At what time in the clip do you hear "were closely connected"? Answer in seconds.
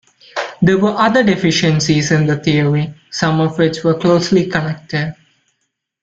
3.83-5.13